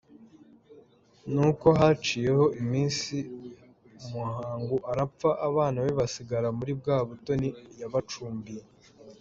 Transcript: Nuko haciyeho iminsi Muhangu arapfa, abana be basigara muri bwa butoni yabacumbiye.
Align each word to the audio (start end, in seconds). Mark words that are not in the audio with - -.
Nuko 1.31 1.67
haciyeho 1.79 2.45
iminsi 2.61 3.15
Muhangu 4.11 4.77
arapfa, 4.91 5.29
abana 5.47 5.77
be 5.85 5.91
basigara 6.01 6.47
muri 6.57 6.71
bwa 6.79 6.97
butoni 7.07 7.49
yabacumbiye. 7.81 8.61